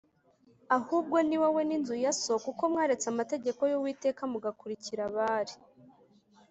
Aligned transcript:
ahubwo 0.77 1.17
ni 1.27 1.37
wowe 1.41 1.61
n’inzu 1.67 1.95
ya 2.03 2.11
so 2.23 2.33
kuko 2.45 2.61
mwaretse 2.71 3.05
amategeko 3.13 3.61
y’Uwiteka, 3.71 4.21
mugakurikira 4.31 5.03
Bāli 5.15 5.53